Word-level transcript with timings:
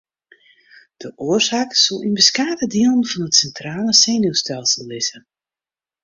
De 1.01 1.09
oarsaak 1.27 1.71
soe 1.83 2.03
yn 2.07 2.15
beskate 2.19 2.65
dielen 2.75 3.05
fan 3.11 3.25
it 3.27 3.35
sintrale 3.39 3.93
senuwstelsel 4.03 4.83
lizze. 4.89 5.17